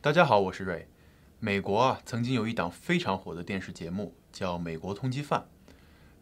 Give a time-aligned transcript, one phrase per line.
[0.00, 0.86] 大家好，我是瑞。
[1.40, 5.40] 美国啊，曾经有一档非常火的电视节目，叫《美国通缉犯》。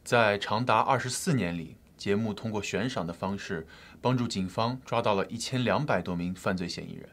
[0.03, 3.67] 在长达二十四年里，节目通过悬赏的方式，
[4.01, 7.07] 帮助警方抓到了一千两百多名犯罪嫌疑人。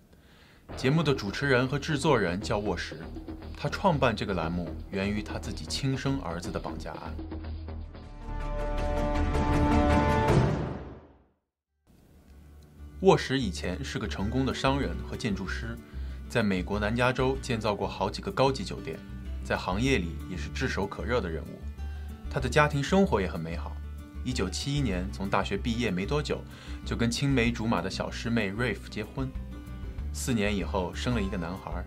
[0.77, 2.95] 节目的主持人和制作人叫沃什，
[3.57, 7.13] 他创办这个栏目源于他自己亲生儿子的绑架案。
[13.01, 15.77] 沃什以前是个成功的商人和建筑师，
[16.33, 18.97] 在美国南加州建造过好几个高级酒店，
[19.43, 21.61] 在行业里也是炙手可热的人物。
[22.27, 23.71] 他的家庭生活也很美好。
[24.25, 26.41] 一九七一年从大学毕业没多久，
[26.83, 29.29] 就跟青梅竹马的小师妹瑞夫结婚。
[30.11, 31.85] 四年以后生了一个男孩。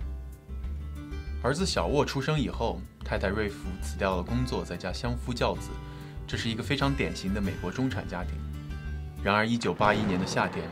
[1.42, 5.70] 儿子小沃出生以后，太太瑞夫辞掉了工作，在家相夫教子。
[6.24, 8.34] 这是一个非常典型的美国中产家庭。
[9.24, 10.64] 然而，一九八一年的夏天。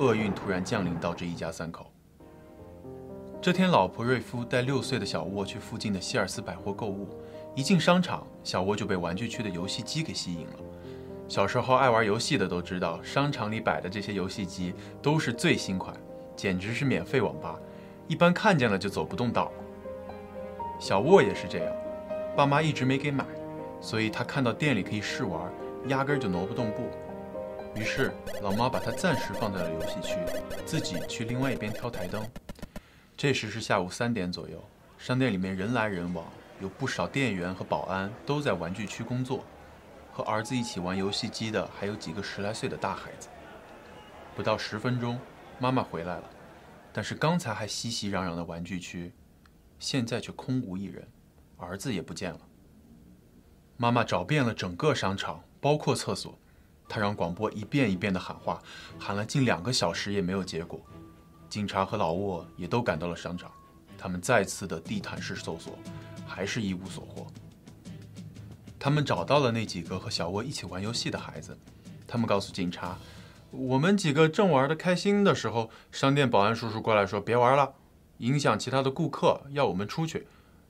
[0.00, 1.89] 厄运突然降临到这一家三口。
[3.42, 7.08] 这天，老婆瑞夫带六岁的小沃去附近的希尔斯百货购物。
[7.54, 10.56] 一进商场，小沃就被玩具区的游戏机给吸引了。
[11.26, 15.96] 小时候爱玩游戏的都知道，商场里摆的这些游戏机都是最新款，
[16.36, 17.58] 简直是免费网吧，
[18.08, 19.50] 一般看见了就走不动道。
[20.78, 21.74] 小沃也是这样，
[22.36, 23.24] 爸妈一直没给买，
[23.80, 25.50] 所以他看到店里可以试玩，
[25.86, 26.82] 压根就挪不动步。
[27.74, 30.16] 于是，老妈把他暂时放在了游戏区，
[30.66, 32.22] 自己去另外一边挑台灯。
[33.20, 36.24] 这时是下午三点左右，商店里面人来人往，
[36.58, 39.44] 有不少店员和保安都在玩具区工作。
[40.10, 43.28] 和儿子一起玩游戏机的还有几个十来岁的大孩子。
[44.34, 45.20] 不到十分钟，
[45.58, 46.24] 妈妈回来了，
[46.94, 49.12] 但是刚才还熙熙攘攘的玩具区，
[49.78, 51.06] 现在却空无一人，
[51.58, 52.40] 儿子也不见了。
[53.76, 56.38] 妈妈找遍了整个商场，包括厕所。
[56.88, 58.62] 她让广播一遍一遍地喊话，
[58.98, 60.80] 喊了近两个小时也没有结果。
[61.50, 63.50] 警察和老沃也都赶到了商场，
[63.98, 65.76] 他们再次的地毯式搜索，
[66.26, 67.26] 还是一无所获。
[68.78, 71.58] 他们找到了那几个和小沃一起玩游戏的孩子，
[72.06, 72.96] 他们告诉警察
[73.50, 77.74] ：“我们几个正玩得开心的时候，商店保安叔叔过来说别玩了，
[78.18, 80.28] 影响其他的顾客，要我们出去。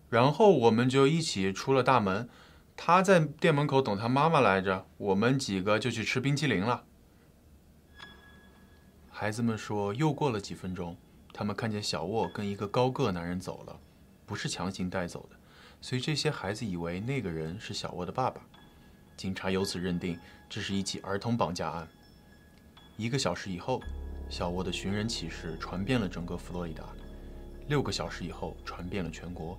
[0.09, 2.27] 然后我们就一起出了大门。”
[2.83, 6.85] 他在店门口等他妈妈来着，我们几个就去吃冰淇淋了。
[9.21, 10.97] 孩子们说，又过了几分钟，
[11.35, 13.79] 他们看见小沃跟一个高个男人走了，
[14.25, 15.37] 不是强行带走的，
[15.79, 18.41] 所以这些孩子以为那个人是小沃的爸爸。
[19.19, 21.87] 警察由此认定这是一起儿童绑架案。
[22.97, 23.83] 一个小时以后，
[24.31, 26.85] 小沃的寻人启事传遍了整个佛罗里达，
[27.69, 29.59] 六个小时以后传遍了全国。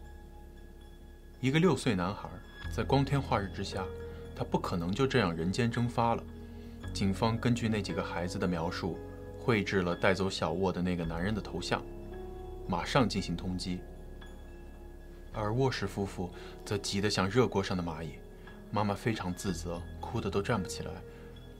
[1.40, 2.28] 一个六岁男孩。
[2.76, 3.86] 在光天化日之下，
[4.36, 6.24] 他不可能就这样人间蒸发了。
[6.96, 8.98] 警方根据那几个孩子的描述，
[9.44, 11.82] 绘制了带走小沃的那个男人的头像，
[12.68, 13.80] 马上进行通缉。
[15.34, 16.30] 而沃什夫妇
[16.64, 18.12] 则急得像热锅上的蚂蚁，
[18.70, 20.92] 妈妈非常自责，哭得都站不起来。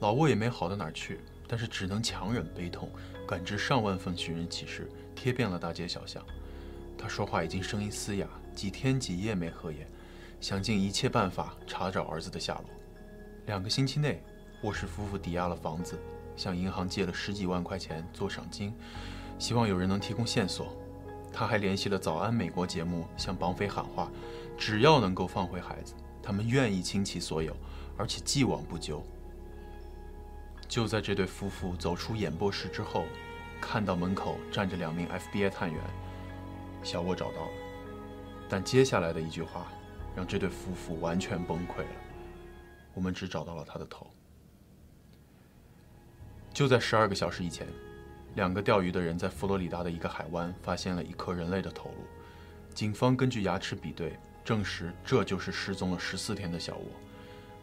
[0.00, 2.88] 老沃也没好到哪儿去，但是只能强忍悲痛，
[3.26, 6.24] 赶制上万份寻人启事，贴遍了大街小巷。
[6.96, 9.86] 他说话已经声音嘶哑，几天几夜没合眼。
[10.40, 12.64] 想尽一切办法查找儿子的下落。
[13.46, 14.20] 两个星期内，
[14.62, 15.96] 沃什夫妇抵押了房子，
[16.36, 18.72] 向银行借了十几万块钱做赏金，
[19.38, 20.76] 希望有人能提供线索。
[21.32, 24.10] 他还联系了《早安美国》节目，向绑匪喊话：
[24.56, 27.56] 只要能够放回孩子，他们愿意倾其所有，
[27.96, 29.02] 而且既往不咎。
[30.68, 33.04] 就在这对夫妇走出演播室之后，
[33.60, 35.82] 看到门口站着两名 FBI 探员，
[36.82, 37.50] 小沃找到了。
[38.48, 39.66] 但接下来的一句话。
[40.14, 41.96] 让这对夫妇完全崩溃了。
[42.92, 44.11] 我们只找到了他的头。
[46.52, 47.66] 就在十二个小时以前，
[48.34, 52.04] 两个钓鱼的人在佛罗里达的一个海湾发现了一颗人类的头颅。
[52.74, 56.86] 警方根据牙齿比对，证实这就是失踪了十四天的小沃。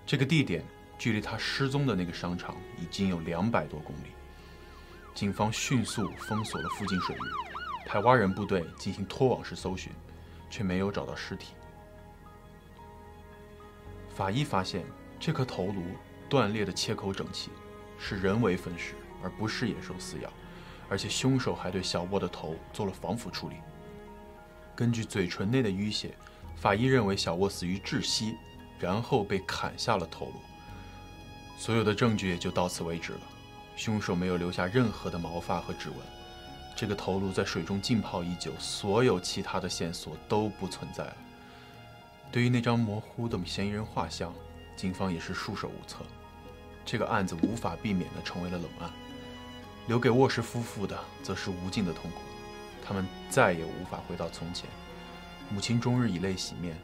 [0.05, 0.63] 这个地点
[0.97, 4.09] 距离他失踪的那个商场已经有两百多公里。
[5.13, 7.19] 警方迅速封锁了附近水域，
[7.85, 9.92] 派蛙人部队进行拖网式搜寻，
[10.50, 11.53] 却没有找到尸体。
[14.15, 14.83] 法医发现，
[15.19, 15.83] 这颗头颅
[16.27, 17.51] 断裂的切口整齐，
[18.00, 20.31] 是人为分尸，而不是野兽撕咬。
[20.90, 23.57] 而且凶手还对小沃的头做了防腐处理。
[24.75, 26.16] 根据嘴唇内的淤血，
[26.56, 28.36] 法医认为小沃死于窒息，
[28.80, 30.34] 然后被砍下了头颅。
[31.57, 33.19] 所有的证据也就到此为止了。
[33.75, 35.98] 凶手没有留下任何的毛发和指纹。
[36.75, 41.18] 这个头颅在水中浸泡已久，所有其他的线索都不存在了。
[42.31, 44.34] 对于那张模糊的嫌疑人画像，
[44.75, 46.04] 警方也是束手无策。
[46.91, 48.89] 这个案子无法避免地成为了冷案，
[49.86, 52.18] 留给沃什夫妇的则是无尽的痛苦。
[52.83, 54.68] 他们再也无法回到从前。
[55.51, 56.75] 母亲终日以泪洗面，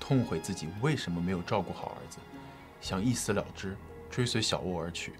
[0.00, 2.16] 痛悔自己为什么没有照顾好儿子，
[2.80, 3.76] 想一死了之，
[4.10, 5.12] 追随小沃而去。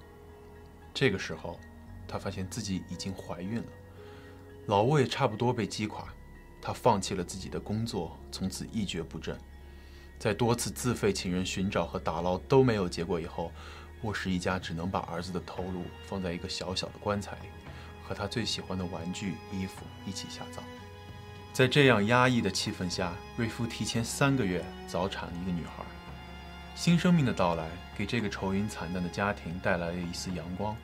[0.94, 1.60] 这个时候，
[2.08, 3.68] 她发现自己已经怀孕了。
[4.68, 6.06] 老沃也差不多被击垮，
[6.62, 9.38] 他放弃了自己的工作，从此一蹶不振。
[10.18, 13.52] 在多次自费请人寻找和打捞都没有结果以后，
[14.02, 17.48] 沃什一家只能把儿子的头颅放在一个小小的棺材里，
[18.02, 20.64] 和他最喜欢的玩具、衣服一起下葬。
[21.52, 25.84] 在这样压抑的气氛下，瑞夫提前三个月早产了一个女孩。
[26.74, 30.74] 新生命的到来给这个愁云惨淡的家庭带来了一丝阳光。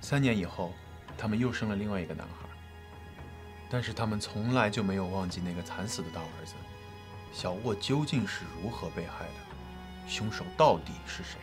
[0.00, 0.74] 三年以后，
[1.16, 2.48] 他们又生了另外一个男孩。
[3.70, 6.54] 但是他们从来就没有忘记那个惨死的大儿子。
[7.32, 10.08] 小沃究竟是如何被害的？
[10.08, 11.38] 凶手到底是谁？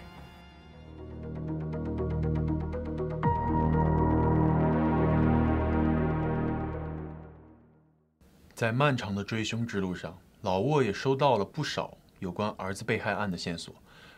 [8.54, 13.76] 在漫长的追凶之路上，老沃也收到了不少有关儿子被害案的线索，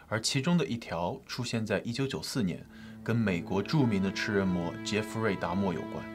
[0.07, 2.63] 而其中的一条出现在1994年，
[3.03, 6.05] 跟美国著名的吃人魔杰弗瑞·达莫有关。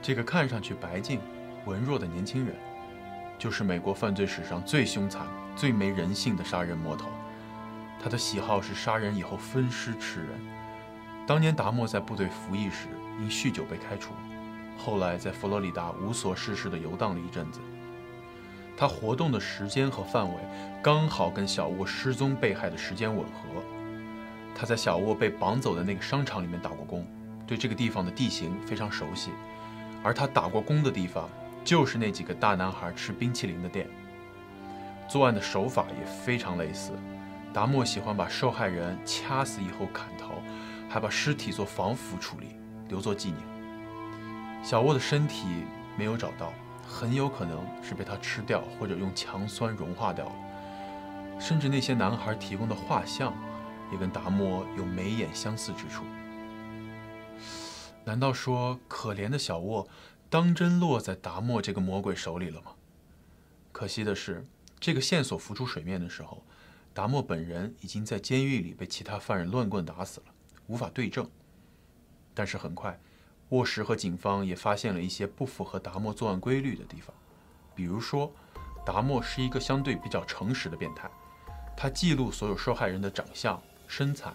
[0.00, 1.20] 这个看上去白净、
[1.66, 2.56] 文弱的年轻人，
[3.38, 7.10] 就是美国犯罪史上最凶残、最没人性的杀人魔头。
[8.04, 10.28] 他的喜好是杀人以后分尸吃人。
[11.26, 14.12] 当年达莫在部队服役时因酗酒被开除，
[14.76, 17.60] 后来在佛罗里达无所事事地游荡了一阵子。
[18.76, 20.34] 他活动的时间和范围
[20.82, 23.62] 刚好跟小沃失踪被害的时间吻合。
[24.54, 27.06] 他在小沃被绑走的那个商场里面打过工，
[27.46, 29.30] 对这个地方的地形非常熟悉。
[30.02, 31.26] 而他打过工的地方，
[31.64, 33.88] 就是那几个大男孩吃冰淇淋的店。
[35.08, 36.92] 作案的手法也非常类似，
[37.54, 40.42] 达莫喜欢把受害人掐死以后砍头，
[40.90, 42.48] 还把尸体做防腐处理，
[42.88, 43.40] 留作纪念。
[44.64, 45.46] 小沃的身体
[45.96, 46.52] 没有找到，
[46.84, 50.32] 很有可能是被他吃掉，或者用强酸融化掉了。
[51.38, 53.32] 甚至那些男孩提供的画像，
[53.92, 56.02] 也跟达莫有眉眼相似之处。
[58.04, 59.88] 难道说可怜的小沃
[60.28, 62.72] 当真落在达莫这个魔鬼手里了吗？
[63.70, 64.44] 可惜的是，
[64.80, 66.42] 这个线索浮出水面的时候，
[66.94, 70.26] 达莫本人已经在监狱里被其他犯人乱棍打死了，
[70.68, 71.28] 无法对证。
[72.32, 72.98] 但是很快，
[73.48, 77.12] 沃什和警方也发现了一些不符合达莫作案规律的地方，
[77.74, 78.32] 比如说，
[78.86, 81.10] 达莫是一个相对比较诚实的变态，
[81.76, 84.32] 他记录所有受害人的长相、身材、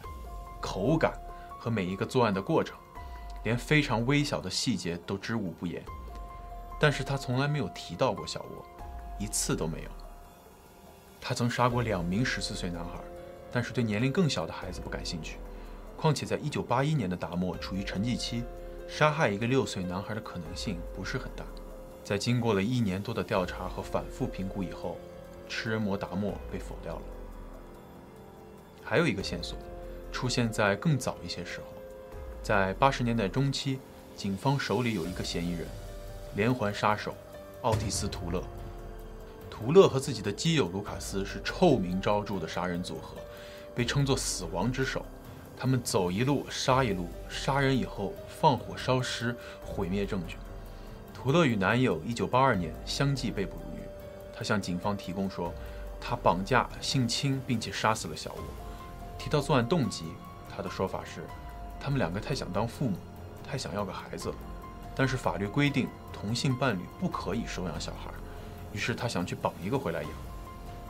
[0.61, 1.13] 口感
[1.57, 2.77] 和每一个作案的过程。
[3.45, 5.81] 连非常微小的细节都知无不言，
[6.77, 8.65] 但是他从来没有提到过小沃，
[9.17, 9.89] 一次都没有。
[11.21, 12.99] 他曾杀过两名十四岁男孩，
[13.51, 15.37] 但是对年龄更小的孩子不感兴趣。
[15.97, 18.43] 况且在一九八一年的达莫处于沉寂期，
[18.87, 21.43] 杀害一个六岁男孩的可能性不是很大。
[22.03, 24.97] 在经过了一年多的调查和反复评估以后，
[25.47, 27.01] 吃人魔达莫被否掉了。
[28.81, 29.57] 还有一个线索，
[30.11, 31.65] 出现在更早一些时候。
[32.41, 33.79] 在八十年代中期，
[34.15, 35.67] 警方手里有一个嫌疑人，
[36.35, 37.13] 连环杀手
[37.61, 38.41] 奥蒂斯·图勒。
[39.59, 43.17] 图勒和自己的基友卢卡斯是臭名昭著的杀人组合，
[43.75, 45.05] 被称作“死亡之手”。
[45.57, 50.37] 他们走一路杀一路，杀人以后放火烧尸，毁灭证据。
[51.13, 53.81] 图勒与男友一九八二年相继被捕入狱。
[54.33, 55.53] 他向警方提供说，
[55.99, 58.43] 他绑架、性侵并且杀死了小沃。
[59.17, 60.05] 提到作案动机，
[60.49, 61.25] 他的说法是。
[61.81, 62.95] 他们两个太想当父母，
[63.45, 64.33] 太想要个孩子，
[64.95, 68.09] 但是法律规定同性伴侣不可以收养小孩，
[68.73, 70.11] 于是他想去绑一个回来养。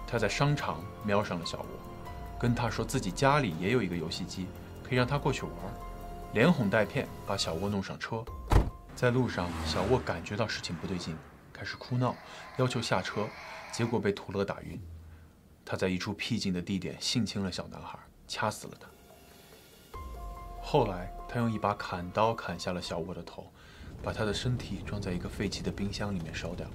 [0.08, 4.48] 他在商场瞄上了小沃，跟他说自己家里也有一个游戏机，
[4.84, 5.52] 可以让他过去玩，
[6.34, 8.24] 连哄带骗把小沃弄上车。
[8.96, 11.16] 在路上，小沃感觉到事情不对劲，
[11.54, 12.16] 开始哭闹，
[12.58, 13.28] 要求下车，
[13.72, 14.82] 结果被图勒打晕。
[15.64, 18.88] 他在一处僻静的地点性侵了小男孩，掐死了他。
[20.62, 23.46] 后来，他用一把砍刀砍下了小沃的头，
[24.02, 26.68] 把他的身体装在一个废弃的冰箱里面烧掉。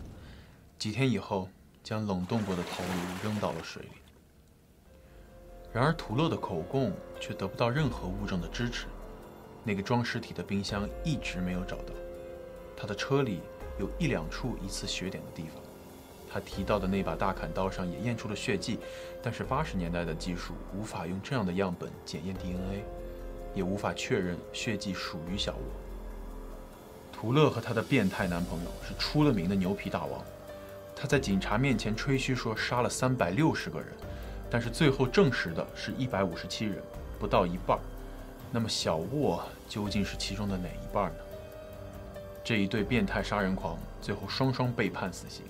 [0.78, 1.48] 几天以后，
[1.82, 3.90] 将冷冻过的头颅扔到了水里。
[5.72, 8.86] 然而，图勒的口供却得不到任何物证的支持。
[9.64, 11.94] 那个装尸体的冰箱一直没有找到。
[12.76, 13.40] 他的车里
[13.78, 15.62] 有一两处疑似血点的地方。
[16.30, 18.78] 他提到的那把大砍刀上也验出了血迹，
[19.22, 22.84] 但是八十年代的技术无法用这样的样本检验 DNA。
[23.54, 25.62] 也无法确认血迹属于小罗。
[27.12, 30.20] 图勒和他的变态男朋友是出了名的牛皮大王，
[30.96, 33.88] 他在警察面前吹嘘说杀了三百六十个人，
[34.50, 36.82] 但是最后证实的是一百五十七人，
[37.18, 37.78] 不到一半。
[38.50, 41.18] 那么小沃究竟是其中的哪一半呢？
[42.44, 45.42] 这一对变态杀人狂最后双双被判死刑，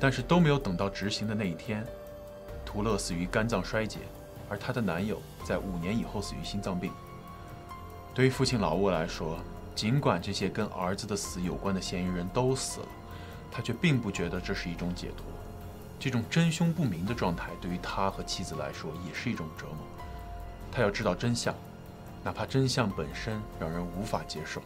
[0.00, 1.86] 但是都没有等到执行的那一天。
[2.64, 4.00] 图勒死于肝脏衰竭，
[4.48, 6.90] 而她的男友在五年以后死于心脏病。
[8.14, 9.38] 对于父亲老沃来说，
[9.74, 12.86] 尽管这些跟儿子的死有关的嫌疑人都死了，
[13.52, 15.26] 他却并不觉得这是一种解脱。
[16.00, 19.76] 这种真凶不明的状态对于他和妻子来说也是一种折磨。
[20.72, 21.54] 他要知道真相，
[22.24, 24.60] 哪怕真相本身让人无法接受。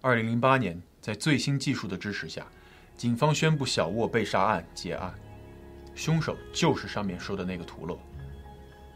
[0.00, 2.46] 二零零八年，在最新技术的支持下，
[2.96, 5.14] 警方宣布小沃被杀案结案，
[5.94, 7.98] 凶手就是上面说的那个图勒。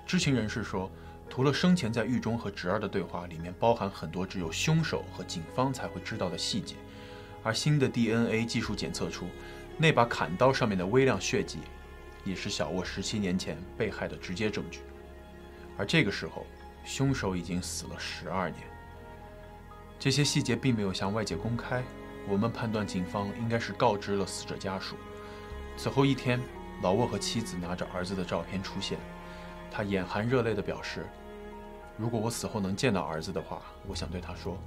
[0.06, 0.90] 知情人士说，
[1.28, 6.74] 图勒生前在狱中和侄儿的对话里面包含很多只有凶手和警方才会知道的细节，
[7.42, 9.26] 而新的 DNA 技术检测出，
[9.76, 11.58] 那把砍刀上面的微量血迹，
[12.24, 14.80] 也是小沃十七年前被害的直接证据。
[15.78, 16.46] 而这个时候，
[16.84, 18.62] 凶手已经死了十二年。
[19.98, 21.82] 这些细节并没有向外界公开，
[22.28, 24.96] 我们判断警方应该是告知了死者家属。
[25.76, 26.40] 此后一天，
[26.82, 28.98] 老沃和妻子拿着儿子的照片出现，
[29.70, 31.06] 他眼含热泪地表示
[31.96, 34.58] ：“如果我死后能见到儿子的话，我想对他说，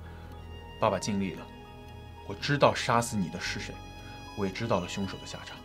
[0.80, 1.48] 爸爸尽力了。
[2.28, 3.74] 我知道杀死你的是谁，
[4.38, 5.58] 我也知道了凶手的下场。”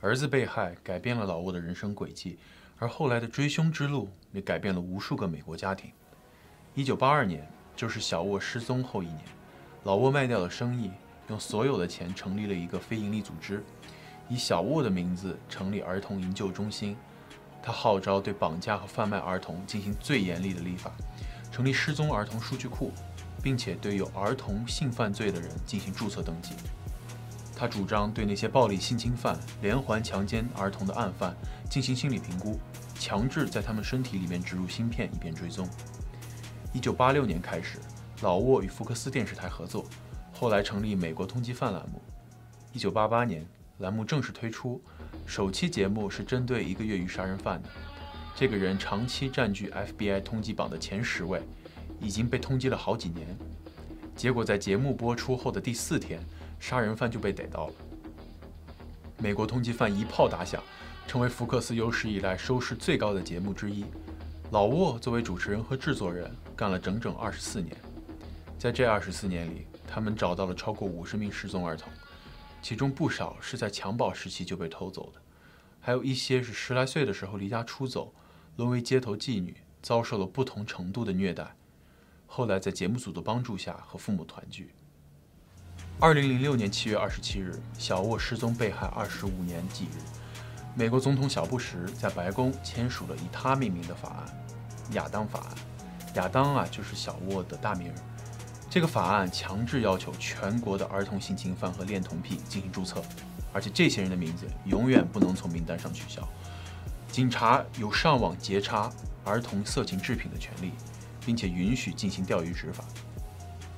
[0.00, 2.38] 儿子被害改变了老沃的人生轨迹，
[2.78, 5.92] 而后来的追凶之路也改变了无数个美国家庭。
[6.74, 7.46] 一九八二年。
[7.74, 9.20] 就是小沃失踪后一年，
[9.84, 10.90] 老沃卖掉了生意，
[11.28, 13.64] 用所有的钱成立了一个非营利组织，
[14.28, 16.94] 以小沃的名字成立儿童营救中心。
[17.62, 20.92] 他号召对绑架和贩卖儿童进行最严厉的立法，
[21.50, 22.92] 成立失踪儿童数据库，
[23.42, 26.54] 并且对有儿童性犯罪的人进行注册登记。
[27.54, 31.36] 他主张对那些暴力性侵犯、连环强奸儿童的案犯
[31.68, 32.58] 进行心理评估，
[32.98, 35.68] 强制在他们身体里面植入芯片以便追踪。
[36.72, 37.78] 一九八六年开始，
[38.22, 39.84] 老沃与福克斯电视台合作，
[40.32, 42.00] 后来成立美国通缉犯栏目。
[42.72, 43.46] 一九八八年，
[43.78, 44.82] 栏目正式推出，
[45.26, 47.68] 首期节目是针对一个越狱杀人犯的。
[48.34, 51.42] 这个人长期占据 FBI 通缉榜的前十位，
[52.02, 53.26] 已经被通缉了好几年。
[54.14, 56.20] 结果在节目播出后的第四天，
[56.60, 57.72] 杀人犯就被逮到了。
[59.18, 60.62] 美国通缉犯一炮打响，
[61.06, 63.86] 成为福克斯有史以来收视最高的节目之一。
[64.50, 66.30] 老沃作为主持人和制作人。
[66.54, 67.74] 干了整整二十四年，
[68.56, 71.90] 在这二十四年里，他们找到了超过五十名失踪儿童，
[72.60, 75.20] 其中不少是在襁褓时期就被偷走的，
[75.80, 78.14] 还有一些是十来岁的时候离家出走，
[78.56, 81.52] 沦为街头妓女，遭受了不同程度的虐待，
[82.34, 84.74] 后来在节目组的帮助下和父母团聚。
[86.00, 89.98] 二零零六年七月二十七日，小沃失踪被害二十五年忌日，
[90.74, 94.46] 美国总统小布什在白宫签署了以他命名的法案——
[94.96, 95.48] 亚当法案。
[96.14, 97.92] 亚当啊，就是小沃的大名。
[98.70, 103.02] 这个法案强制要求全国的儿童性侵犯和恋童癖进行注册，
[103.52, 106.26] 而且这些人的名字永远不能从名单上取消。
[107.10, 108.90] 警察有上网截查
[109.22, 110.72] 儿童色情制品的权利，
[111.24, 112.84] 并且允许进行钓鱼执法。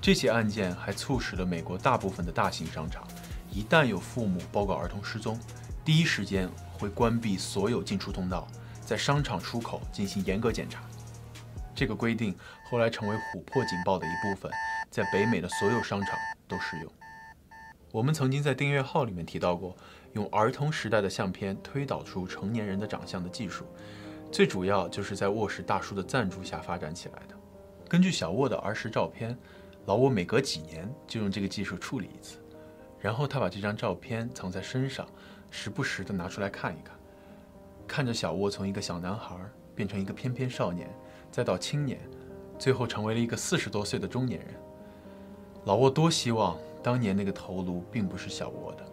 [0.01, 3.07] 这起案件还促使了美国大部分的大型商场，
[3.51, 5.39] 一旦有父母报告儿童失踪，
[5.85, 8.47] 第一时间会关闭所有进出通道，
[8.85, 10.83] 在商场出口进行严格检查。
[11.75, 12.37] 这个规定
[12.71, 14.51] 后来成为琥珀警报的一部分，
[14.91, 16.93] 在北美的所有商场都适用。
[17.91, 19.77] 我们曾经在订阅号里面提到过，
[20.13, 23.65] 用儿童时代的相片推导出成年人的长相的技术，
[24.35, 27.37] 最主要就是在卧室大叔的赞助下发展起来的。
[27.89, 29.39] 根据小沃的儿时照片，
[29.87, 32.39] 老沃每隔几年就用这个技术处理一次，
[32.99, 35.07] 然后他把这张照片藏在身上，
[35.53, 36.97] 时不时的拿出来看一看，
[37.87, 39.37] 看着小沃从一个小男孩
[39.73, 40.91] 变成一个翩翩少年。
[41.31, 42.01] 再到青年，
[42.59, 44.49] 最后成为了一个四十多岁的中年人。
[45.65, 48.85] 老沃多希望当年那个头颅并不是小沃的。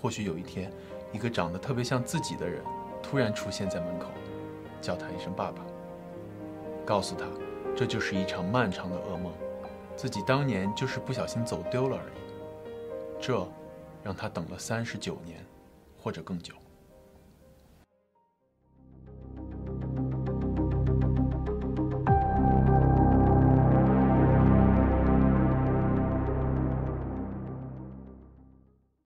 [0.00, 0.72] 或许有一天，
[1.12, 2.62] 一个长得特别像自己的人
[3.02, 4.06] 突然出现在门口，
[4.80, 5.62] 叫他一声爸爸，
[6.84, 7.26] 告诉他
[7.76, 9.32] 这就是一场漫长的噩梦，
[9.96, 12.20] 自己当年就是不小心走丢了而已。
[13.20, 13.46] 这
[14.02, 15.44] 让他等了三十九年，
[15.98, 16.54] 或者更久。